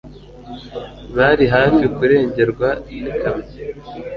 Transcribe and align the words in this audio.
Bari 1.17 1.45
hafi 1.55 1.83
kurengerwa 1.95 2.69
n'ikamyo. 3.01 3.49